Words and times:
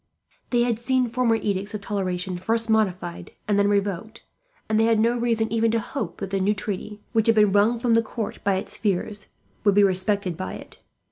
They 0.49 0.61
had 0.63 0.79
seen 0.79 1.11
former 1.11 1.35
edicts 1.35 1.75
of 1.75 1.81
toleration 1.81 2.39
first 2.39 2.71
modified 2.71 3.33
and 3.47 3.59
then 3.59 3.69
revoked, 3.69 4.23
and 4.67 4.79
they 4.79 4.85
had 4.85 4.99
no 4.99 5.15
reason 5.15 5.53
even 5.53 5.69
to 5.69 5.79
hope 5.79 6.17
that 6.17 6.31
the 6.31 6.39
new 6.39 6.55
treaty, 6.55 7.01
which 7.13 7.27
had 7.27 7.35
been 7.35 7.51
wrung 7.51 7.79
from 7.79 7.93
the 7.93 8.01
court 8.01 8.43
by 8.43 8.55
its 8.55 8.75
fears, 8.75 9.27
would 9.63 9.75
be 9.75 9.83
respected 9.83 10.35
by 10.35 10.53
it. 10.55 10.79